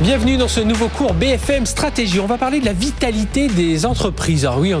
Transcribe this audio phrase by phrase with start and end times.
[0.00, 2.18] Bienvenue dans ce nouveau cours BFM Stratégie.
[2.18, 4.44] On va parler de la vitalité des entreprises.
[4.44, 4.74] Alors oui,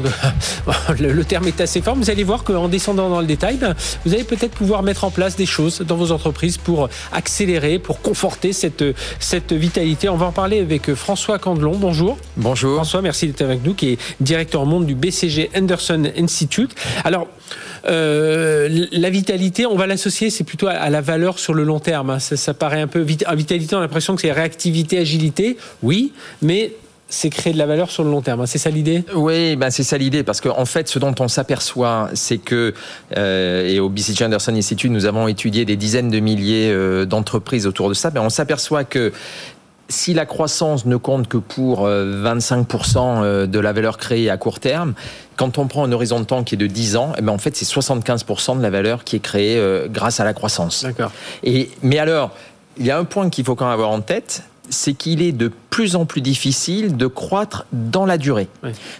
[0.98, 1.94] le terme est assez fort.
[1.94, 5.10] Vous allez voir qu'en descendant dans le détail, ben, vous allez peut-être pouvoir mettre en
[5.10, 8.84] place des choses dans vos entreprises pour accélérer, pour conforter cette,
[9.20, 10.08] cette vitalité.
[10.08, 11.76] On va en parler avec François Candelon.
[11.76, 12.18] Bonjour.
[12.36, 12.74] Bonjour.
[12.74, 16.74] François, merci d'être avec nous, qui est directeur monde du BCG Anderson Institute.
[17.04, 17.28] Alors,
[17.86, 22.10] euh, la vitalité, on va l'associer, c'est plutôt à, la valeur sur le long terme.
[22.10, 22.18] Hein.
[22.18, 23.74] Ça, paraît un peu vitalité.
[23.74, 26.72] On a l'impression que c'est réactivité, agilité, oui, mais
[27.08, 28.40] c'est créer de la valeur sur le long terme.
[28.40, 28.46] Hein.
[28.46, 29.04] C'est ça l'idée?
[29.14, 32.74] Oui, ben c'est ça l'idée, parce qu'en fait, ce dont on s'aperçoit, c'est que,
[33.16, 37.66] euh, et au BCG Anderson Institute, nous avons étudié des dizaines de milliers euh, d'entreprises
[37.66, 39.12] autour de ça, mais on s'aperçoit que
[39.88, 44.60] si la croissance ne compte que pour 25% euh, de la valeur créée à court
[44.60, 44.94] terme,
[45.36, 47.38] quand on prend un horizon de temps qui est de 10 ans, eh ben en
[47.38, 50.84] fait, c'est 75% de la valeur qui est créée euh, grâce à la croissance.
[50.84, 51.12] D'accord.
[51.42, 52.30] Et, mais alors,
[52.78, 55.32] il y a un point qu'il faut quand même avoir en tête, c'est qu'il est
[55.32, 58.46] de plus en plus difficile de croître dans la durée.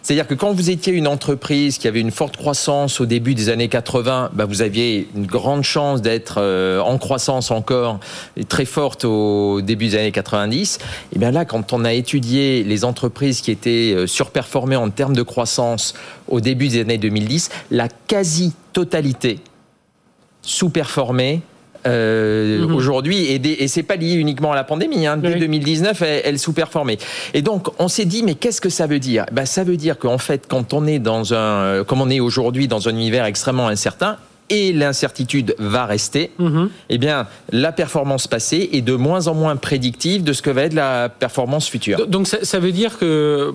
[0.03, 3.48] C'est-à-dire que quand vous étiez une entreprise qui avait une forte croissance au début des
[3.48, 8.00] années 80, bah vous aviez une grande chance d'être euh, en croissance encore
[8.48, 10.80] très forte au début des années 90.
[11.14, 15.14] Et bien là, quand on a étudié les entreprises qui étaient euh, surperformées en termes
[15.14, 15.95] de croissance
[16.27, 19.39] au début des années 2010, la quasi-totalité
[20.42, 21.41] sous-performée
[21.86, 22.74] euh, mhm.
[22.74, 25.06] aujourd'hui, et, et c'est pas lié uniquement à la pandémie.
[25.06, 25.16] Hein.
[25.16, 26.98] Dès 2019, elle, elle sous-performait.
[27.34, 29.27] Et donc, on s'est dit, mais qu'est-ce que ça veut dire?
[29.32, 32.68] Ben, Ça veut dire qu'en fait, quand on est dans un, comme on est aujourd'hui
[32.68, 34.16] dans un univers extrêmement incertain,
[34.50, 36.68] et l'incertitude va rester, mhm.
[36.90, 40.62] eh bien, la performance passée est de moins en moins prédictive de ce que va
[40.62, 42.06] être la performance future.
[42.06, 43.55] Donc, ça, ça veut dire que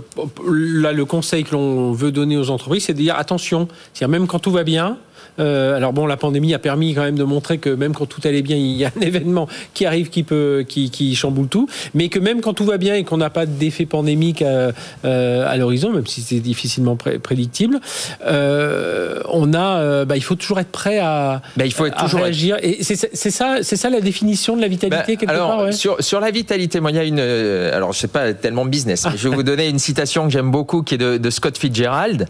[0.51, 3.67] là, le conseil que l'on veut donner aux entreprises, c'est de dire attention,
[4.07, 4.97] même quand tout va bien,
[5.39, 8.21] euh, alors bon, la pandémie a permis quand même de montrer que même quand tout
[8.23, 11.67] allait bien, il y a un événement qui arrive qui peut, qui, qui chamboule tout,
[11.93, 14.71] mais que même quand tout va bien et qu'on n'a pas d'effet pandémique à,
[15.05, 17.79] euh, à l'horizon, même si c'est difficilement prédictible,
[18.25, 21.97] euh, on a, euh, bah, il faut toujours être prêt à, bah, il faut être
[21.97, 22.57] toujours réagir.
[22.61, 25.63] Et c'est ça, c'est ça la définition de la vitalité bah, quelque alors, part.
[25.65, 25.71] Ouais.
[25.71, 28.65] Sur, sur la vitalité, moi, il y a une, euh, alors je sais pas tellement
[28.65, 31.29] business, mais je vais vous donner une citation que j'aime beaucoup, qui est de, de
[31.29, 32.27] Scott Fitzgerald,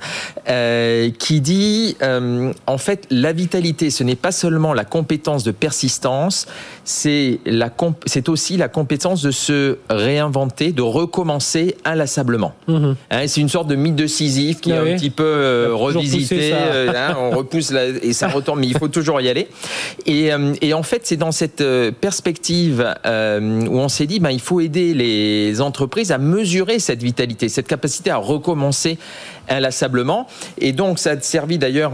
[1.19, 6.47] qui dit, en fait la vitalité, ce n'est pas seulement la compétence de persistance,
[6.89, 12.53] c'est aussi la compétence de se réinventer, de recommencer inlassablement.
[12.67, 12.95] Mhm.
[13.11, 16.51] Hein, c'est une sorte de mythe de Sisyphe qui est un petit peu euh, revisité.
[16.53, 19.47] Euh, hein, on repousse et ça retourne, mais il faut toujours y aller.
[20.07, 21.63] Et, euh, en fait, c'est dans cette
[22.01, 27.50] perspective où on s'est dit, ben, il faut aider les entreprises à mesurer cette vitalité,
[27.50, 28.97] cette capacité à recommencer
[29.47, 30.27] inlassablement.
[30.59, 31.91] Et donc, ça a servi d'ailleurs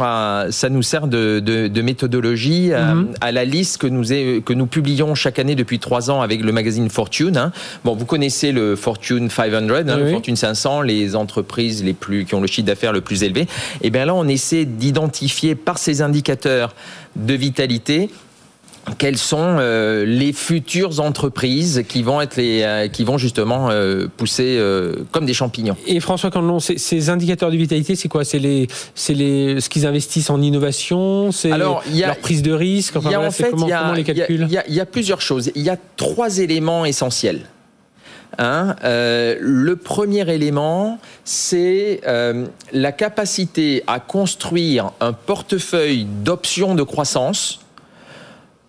[0.52, 3.10] ça nous sert de, méthodologie mhm.
[3.20, 4.85] à, la liste que nous, que nous publions
[5.16, 7.38] chaque année depuis trois ans avec le magazine Fortune.
[7.38, 7.52] Hein.
[7.84, 12.36] Bon, vous connaissez le Fortune 500, hein, le Fortune 500, les entreprises les plus, qui
[12.36, 13.48] ont le chiffre d'affaires le plus élevé.
[13.82, 16.76] Et bien là, on essaie d'identifier par ces indicateurs
[17.16, 18.10] de vitalité
[18.98, 24.08] quelles sont euh, les futures entreprises qui vont être les, euh, qui vont justement euh,
[24.16, 24.62] pousser
[25.12, 25.76] comme des champignons?
[25.88, 28.24] Et François Candelon, ces indicateurs de vitalité, c'est quoi?
[28.24, 31.82] C'est les, c'est les, ce qu'ils investissent en innovation, c'est leur
[32.22, 32.96] prise de risque?
[32.96, 35.52] Enfin, en fait, comment, les calculs Il y, a plusieurs choses.
[35.56, 37.42] Il y a trois éléments essentiels.
[38.38, 42.02] Hein le premier élément, c'est
[42.72, 47.65] la capacité à construire un portefeuille d'options de croissance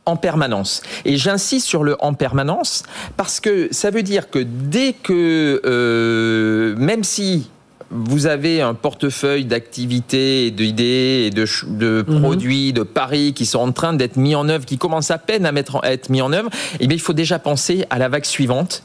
[0.06, 0.82] en permanence.
[1.04, 2.84] Et j'insiste sur le en permanence
[3.16, 7.50] parce que ça veut dire que dès que, euh, même si
[7.90, 12.20] vous avez un portefeuille d'activités, d'idées, de, de mhm.
[12.20, 15.46] produits, de paris qui sont en train d'être mis en œuvre, qui commencent à peine
[15.46, 18.24] à, mettre, être mis en œuvre, eh bien, il faut déjà penser à la vague
[18.24, 18.82] suivante,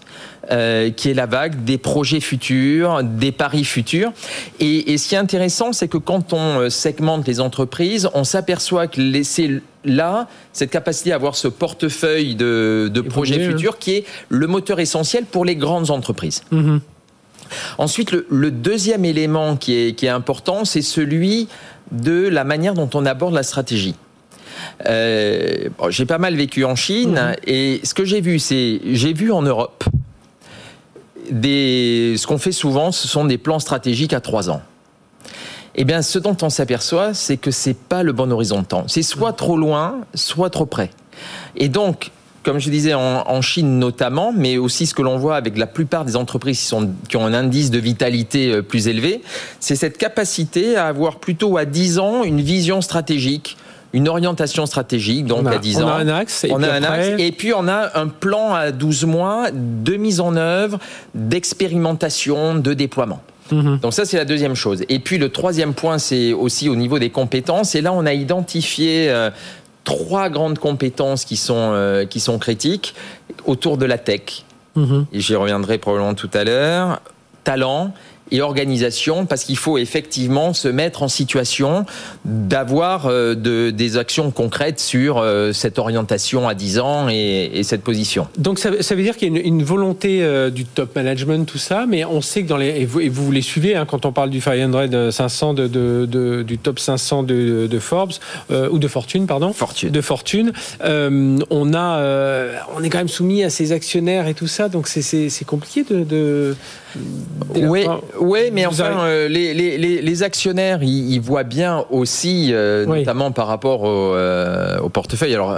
[0.52, 4.12] euh, qui est la vague des projets futurs, des paris futurs.
[4.60, 8.24] Et, et ce qui est intéressant, c'est que quand on euh, segmente les entreprises, on
[8.24, 13.52] s'aperçoit que c'est là cette capacité à avoir ce portefeuille de, de projets hein.
[13.52, 16.44] futurs qui est le moteur essentiel pour les grandes entreprises.
[16.52, 16.82] Mhm.
[17.78, 21.48] Ensuite, le, deuxième élément qui est, important, c'est celui
[21.92, 23.96] de la manière dont on aborde la stratégie.
[24.88, 27.36] Euh, j'ai pas mal vécu en Chine mhm.
[27.48, 29.84] et ce que j'ai vu, c'est j'ai vu en Europe
[31.32, 34.62] des, ce qu'on fait souvent, ce sont des plans stratégiques à trois ans.
[35.76, 38.84] Eh bien, ce dont on s'aperçoit, c'est que c'est pas le bon horizon de temps.
[38.88, 40.90] C'est soit trop loin, soit trop près.
[41.56, 42.12] Et donc,
[42.44, 46.06] comme je disais, en, Chine notamment, mais aussi ce que l'on voit avec la plupart
[46.06, 49.22] des entreprises qui, sont, qui ont un indice de vitalité euh, plus élevé,
[49.60, 53.58] c'est cette capacité à avoir plutôt à 10 ans une vision stratégique
[53.94, 55.88] une orientation stratégique, donc à 10 ans.
[55.88, 56.46] On a un axe.
[56.46, 57.10] Et on a un axe.
[57.18, 60.80] Et puis on a un plan à 12 mois de mise en œuvre,
[61.14, 63.22] d'expérimentation, de déploiement.
[63.52, 63.80] Mhm.
[63.80, 64.84] Donc ça, c'est la deuxième chose.
[64.88, 67.76] Et puis le troisième point, c'est aussi au niveau des compétences.
[67.76, 69.30] Et là, on a identifié euh,
[69.84, 72.96] trois grandes compétences qui sont, euh, qui sont critiques
[73.46, 74.44] autour de la tech.
[74.76, 75.06] Mhm.
[75.12, 77.02] Et j'y reviendrai probablement tout à l'heure.
[77.44, 77.94] Talent
[78.32, 81.86] et organisation parce qu'il faut effectivement se mettre en situation
[82.26, 87.64] d'avoir euh, de, des actions concrètes sur euh, cette orientation à 10 ans et, et
[87.64, 88.28] cette position.
[88.38, 91.46] Donc ça, ça veut dire qu'il y a une, une volonté euh, du top management,
[91.46, 92.70] tout ça, mais on sait que dans les...
[92.82, 96.06] Et vous, et vous les suivez hein, quand on parle du 500 500 de, de,
[96.06, 98.14] de, du top 500 de, de Forbes,
[98.50, 99.54] ou de Fortune, pardon.
[99.54, 99.90] Fortune.
[99.90, 100.52] De Fortune.
[100.82, 105.46] on, a, on est quand même soumis à ces actionnaires et tout ça, donc c'est
[105.46, 106.56] compliqué de...
[107.56, 107.86] Oui,
[108.20, 113.48] oui, mais enfin, euh, les, les, les, actionnaires, ils, voient bien aussi, euh, notamment par
[113.48, 115.58] rapport au, euh, au portefeuille, alors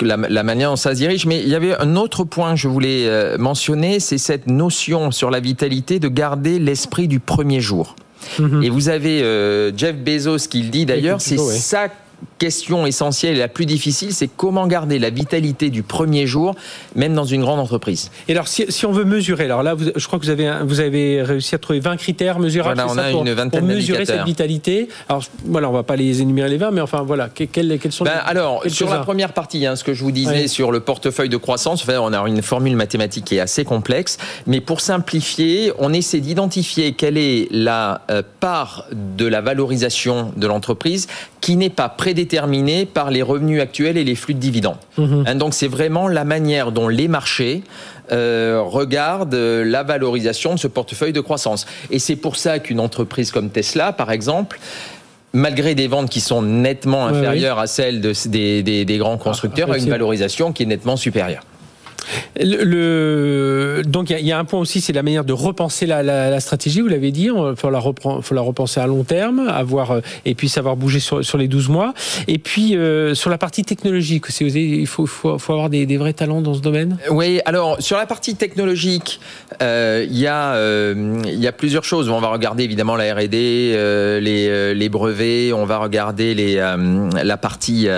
[0.00, 1.26] la, la, manière dont ça se dirige.
[1.26, 5.30] Mais il y avait un autre point que je voulais mentionner, c'est cette notion sur
[5.30, 7.96] la vitalité de garder l'esprit du premier jour.
[8.38, 8.62] Mhm.
[8.62, 9.20] Et vous avez
[9.76, 11.88] Jeff Bezos qui le dit d'ailleurs, c'est ça
[12.42, 16.56] question essentielle et la plus difficile, c'est comment garder la vitalité du premier jour,
[16.96, 18.10] même dans une grande entreprise.
[18.26, 21.22] Et alors, si, on veut mesurer, alors là, je crois que vous avez, vous avez
[21.22, 22.82] réussi à trouver 20 critères mesurables.
[22.84, 24.88] Voilà, on a une vingtaine pour mesurer cette vitalité.
[25.08, 28.02] Alors, voilà, on va pas les énumérer les 20, mais enfin, voilà, quels, quels sont
[28.02, 31.28] ben, Alors, sur la première partie, hein, ce que je vous disais sur le portefeuille
[31.28, 34.18] de croissance, on a une formule mathématique qui est assez complexe,
[34.48, 40.48] mais pour simplifier, on essaie d'identifier quelle est la euh, part de la valorisation de
[40.48, 41.06] l'entreprise
[41.40, 42.31] qui n'est pas prédéterminée
[42.92, 44.76] par les revenus actuels et les flux de dividendes.
[44.98, 45.24] Mhm.
[45.26, 47.62] Hein, donc c'est vraiment la manière dont les marchés
[48.10, 51.66] euh, regardent euh, la valorisation de ce portefeuille de croissance.
[51.90, 54.58] Et c'est pour ça qu'une entreprise comme Tesla, par exemple,
[55.32, 59.78] malgré des ventes qui sont nettement inférieures à celles des, des, grands constructeurs, ah, a
[59.78, 61.42] une valorisation qui est nettement supérieure.
[62.36, 66.80] Donc il y, a un point aussi, c'est la manière de repenser la, stratégie.
[66.80, 70.34] Vous l'avez dit, il faut la, faut la repenser à long terme, avoir euh, et
[70.34, 71.94] puis savoir bouger sur, les 12 mois.
[72.28, 75.08] Et puis euh, sur la partie technologique, il faut,
[75.48, 76.98] avoir des, vrais talents dans ce domaine?
[77.10, 79.20] Oui, alors sur la partie technologique,
[79.60, 82.08] euh, il y a plusieurs choses.
[82.08, 87.88] On va regarder évidemment la R&D, les, brevets, on va regarder la partie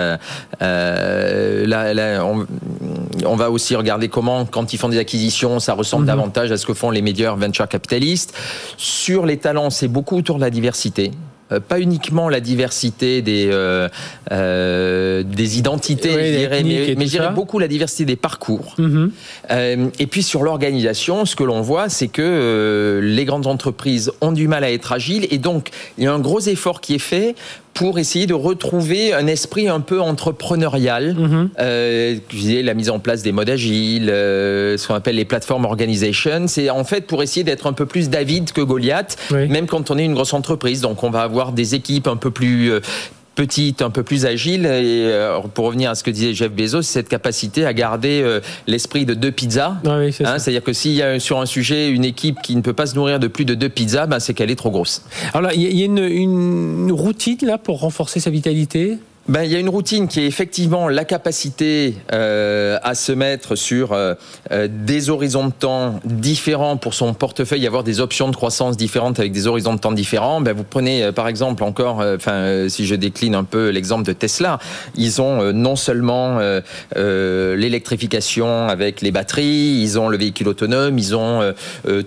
[3.25, 6.07] on va aussi regarder comment, quand ils font des acquisitions, ça ressemble mhm.
[6.07, 8.33] davantage à ce que font les meilleurs venture capitalistes.
[8.77, 11.11] Sur les talents, c'est beaucoup autour de la diversité.
[11.51, 13.87] Euh, pas uniquement la diversité des euh,
[14.31, 18.73] euh, des identités, je dirais, mais, mais je dirais beaucoup la diversité des parcours.
[18.79, 19.11] Mhm.
[19.99, 24.47] et puis sur l'organisation, ce que l'on voit, c'est que les grandes entreprises ont du
[24.47, 25.69] mal à être agiles, et donc
[25.99, 27.35] il y a un gros effort qui est fait
[27.75, 31.13] pour essayer de retrouver un esprit un peu entrepreneurial.
[31.13, 31.49] Mhm.
[31.59, 32.15] euh,
[32.63, 36.47] la mise en place des modes agiles, euh, ce qu'on appelle les platform organization.
[36.47, 39.97] C'est en fait pour essayer d'être un peu plus David que Goliath, même quand on
[39.97, 40.79] est une grosse entreprise.
[40.81, 42.79] Donc on va avoir des équipes un peu plus euh,
[43.35, 44.65] petite, un peu plus agile.
[44.65, 48.39] Et euh, pour revenir à ce que disait Jeff Bezos, cette capacité à garder euh,
[48.67, 49.77] l'esprit de deux pizzas.
[49.85, 52.73] Ah hein, C'est-à-dire que s'il y a sur un sujet une équipe qui ne peut
[52.73, 55.03] pas se nourrir de plus de deux pizzas, ben c'est qu'elle est trop grosse.
[55.33, 58.97] Alors il y a une, une routine là pour renforcer sa vitalité?
[59.27, 63.55] Ben, il y a une routine qui est effectivement la capacité euh, à se mettre
[63.55, 64.13] sur euh,
[64.51, 69.19] euh, des horizons de temps différents pour son portefeuille, avoir des options de croissance différentes
[69.19, 70.41] avec des horizons de temps différents.
[70.41, 74.59] Ben, vous prenez par exemple encore, enfin si je décline un peu l'exemple de Tesla,
[74.95, 76.39] ils ont non seulement
[76.95, 81.53] l'électrification avec les batteries, ils ont le véhicule autonome, ils ont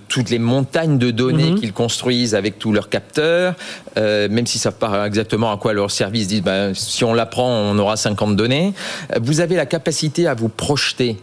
[0.08, 1.60] toutes les montagnes de données mhm.
[1.60, 3.54] qu'ils construisent avec tous leurs capteurs,
[3.96, 6.42] même s'ils savent pas exactement à quoi leur service disent.
[6.42, 8.74] Ben, si on l'apprend, on aura 50 données.
[9.20, 11.16] Vous avez la capacité à vous projeter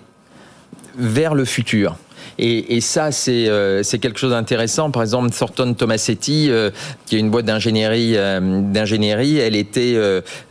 [0.97, 1.97] vers le futur.
[2.37, 4.91] Et, et ça, euh, c'est quelque chose d'intéressant.
[4.91, 6.69] Par exemple, Thornton Tomasetti, euh,
[7.05, 9.95] qui est une boîte d'ingénierie, euh, d'ingénierie, elle était,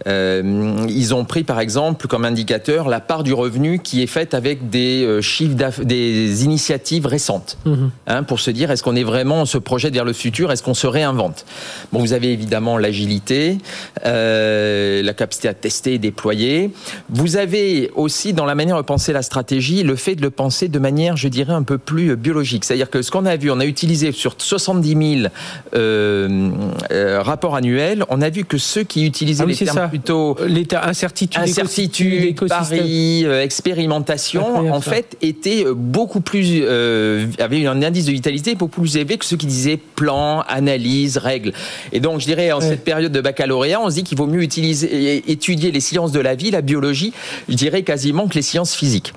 [0.07, 4.71] ils ont pris par exemple comme indicateur la part du revenu qui est faite avec
[4.71, 7.91] des chiffres, des initiatives récentes, mhm.
[8.07, 10.63] hein, pour se dire est-ce qu'on est vraiment on se projette vers le futur, est-ce
[10.63, 11.45] qu'on se réinvente?
[11.93, 13.59] Bon, vous avez évidemment l'agilité,
[14.05, 16.71] la capacité à tester et déployer.
[17.11, 20.69] Vous avez aussi dans la manière de penser la stratégie le fait de le penser
[20.69, 22.65] de manière, je dirais, un peu peu plus biologique.
[22.65, 25.29] C'est-à-dire que ce qu'on a vu, on a utilisé sur 70 000
[25.75, 26.51] euh,
[26.91, 30.87] euh, rapports annuels, on a vu que ceux qui utilisaient ah les termes plutôt l'état
[30.87, 38.83] incertitude, incertitude, pari, expérimentation, en fait, étaient beaucoup plus avaient un indice de vitalité beaucoup
[38.83, 41.53] plus élevé que ceux qui disaient plan, analyse, règles.
[41.93, 44.43] Et donc, je dirais en cette période de baccalauréat, on se dit qu'il vaut mieux
[44.43, 47.13] utiliser, étudier les sciences de la vie, la biologie,
[47.49, 49.13] je dirais quasiment que les sciences physiques.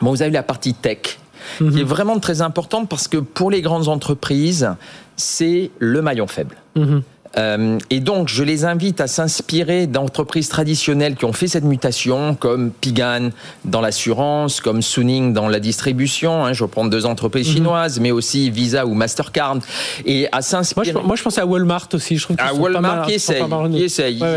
[0.00, 1.18] Bon, vous avez la partie tech,
[1.56, 1.82] qui est mhm.
[1.82, 4.70] vraiment très importante parce que pour les grandes entreprises,
[5.16, 6.56] c'est le maillon faible.
[6.76, 7.02] Mhm.
[7.36, 12.34] Euh, et donc, je les invite à s'inspirer d'entreprises traditionnelles qui ont fait cette mutation,
[12.34, 13.30] comme Pigan
[13.64, 16.44] dans l'assurance, comme Suning dans la distribution.
[16.44, 17.54] Hein, je vais prendre deux entreprises mhm.
[17.54, 19.58] chinoises, mais aussi Visa ou Mastercard.
[20.06, 20.92] Et à s'inspirer.
[20.92, 22.16] Moi, je, pense à Walmart aussi.
[22.16, 23.42] Je trouve à Walmart qui essaye.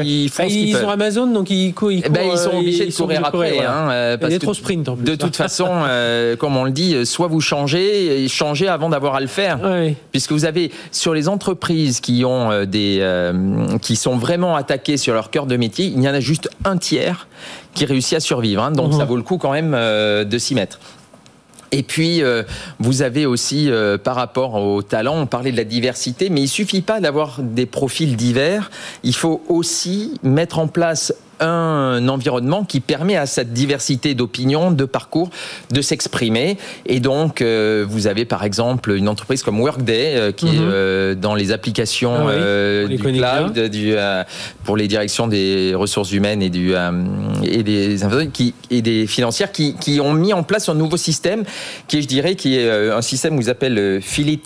[0.03, 1.91] Ils, font ils, ont Amazon, donc ils, courent.
[1.91, 3.59] Eh ben, ils sont obligés de courir après.
[3.59, 5.05] Hein, euh, parce trop sprint en plus.
[5.05, 9.21] De toute façon, euh, comme on le dit, soit vous changez, changez avant d'avoir à
[9.21, 9.59] le faire.
[10.11, 15.13] Puisque vous avez, sur les entreprises qui ont des euh, qui sont vraiment attaqués sur
[15.13, 17.27] leur cœur de métier, il y en a juste un tiers
[17.73, 18.63] qui réussit à survivre.
[18.63, 18.71] Hein.
[18.71, 18.99] donc mhm.
[18.99, 20.79] ça vaut le coup quand même euh, de s'y mettre.
[21.73, 22.43] Et puis, euh,
[22.79, 23.71] vous avez aussi,
[24.03, 27.65] par rapport au talent, on parlait de la diversité, mais il suffit pas d'avoir des
[27.65, 28.69] profils divers.
[29.03, 34.85] Il faut aussi mettre en place un environnement qui permet à cette diversité d'opinions, de
[34.85, 35.29] parcours,
[35.71, 36.57] de s'exprimer.
[36.85, 40.69] Et donc, euh, vous avez par exemple une entreprise comme Workday euh, qui est mhm.
[40.71, 43.95] euh, dans les applications ah du cloud, du,
[44.63, 46.73] pour les directions des ressources humaines et, du,
[47.43, 47.97] et, des,
[48.31, 51.43] qui, et des financières qui, qui, ont mis en place un nouveau système
[51.87, 54.41] qui est, je dirais, qui est un système que vous appelle Philit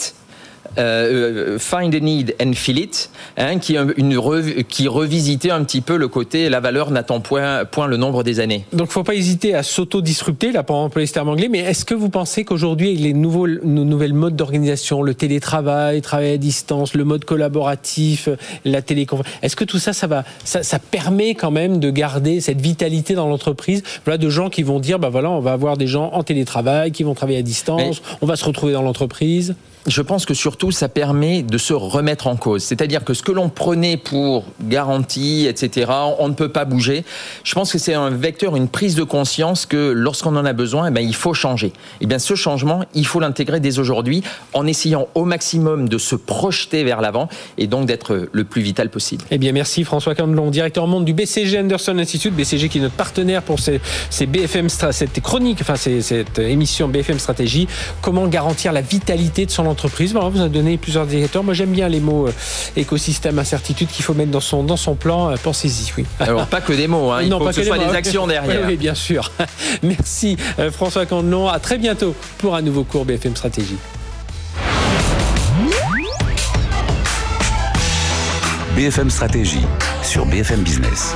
[0.77, 4.19] euh, Find a Need and Fill It, hein, qui, une
[4.67, 8.39] qui revisitait un petit peu le côté la valeur n'attend point, point le nombre des
[8.39, 8.65] années.
[8.71, 11.59] Donc, il ne faut pas hésiter à s'auto-disrupter, là, pour employer ce terme anglais, mais
[11.59, 16.31] est-ce que vous pensez qu'aujourd'hui, avec les nouveaux, nos nouvelles modes d'organisation, le télétravail, travail
[16.31, 18.29] à distance, le mode collaboratif,
[18.63, 22.41] la téléconférence, est-ce que tout ça, ça, va, ça, ça permet quand même de garder
[22.41, 23.83] cette vitalité dans l'entreprise?
[24.05, 26.91] Voilà, de gens qui vont dire, bah voilà, on va avoir des gens en télétravail,
[26.91, 29.55] qui vont travailler à distance, on va se retrouver dans l'entreprise
[29.87, 32.63] je pense que surtout, ça permet de se remettre en cause.
[32.63, 37.05] C'est-à-dire que ce que l'on prenait pour garantie, etc., on ne peut pas bouger.
[37.43, 40.87] Je pense que c'est un vecteur, une prise de conscience que lorsqu'on en a besoin,
[40.87, 41.71] eh bien, il faut changer.
[42.01, 44.23] Eh bien, ce changement, il faut l'intégrer dès aujourd'hui
[44.53, 48.89] en essayant au maximum de se projeter vers l'avant et donc d'être le plus vital
[48.89, 49.23] possible.
[49.29, 52.95] Eh bien, merci François Candelon, directeur monde du BCG Anderson Institute, BCG qui est notre
[52.95, 57.67] partenaire pour ces BFM, cette chronique, enfin, cette émission BFM Stratégie.
[58.01, 59.74] Comment garantir la vitalité de son entreprise.
[60.11, 61.43] Voilà, vous a donné plusieurs indicateurs.
[61.43, 62.31] Moi, j'aime bien les mots euh,
[62.75, 65.31] écosystème, incertitude qu'il faut mettre dans son, dans son plan.
[65.31, 66.05] Euh, pensez-y, oui.
[66.19, 67.21] Alors, pas que des mots, hein.
[67.21, 68.65] il faut que, ce soit des actions derrière.
[68.67, 69.31] Oui, bien sûr.
[69.83, 71.47] Merci euh, François Candelon.
[71.47, 73.77] À très bientôt pour un nouveau cours BFM Stratégie.
[78.75, 79.65] BFM Stratégie
[80.03, 81.15] sur BFM Business.